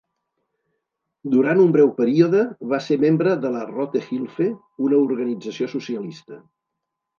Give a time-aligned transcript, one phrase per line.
[1.33, 2.41] Durant un breu període
[2.73, 4.49] va ser membre de la "Rote Hilfe",
[4.89, 6.43] una organització socialista.